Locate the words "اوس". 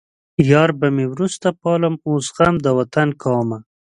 2.07-2.25